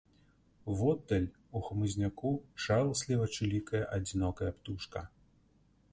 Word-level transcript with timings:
Воддаль, 0.79 1.27
у 1.59 1.61
хмызняку, 1.67 2.33
жаласліва 2.65 3.27
чылікае 3.35 3.85
адзінокая 3.99 4.51
птушка. 4.59 5.09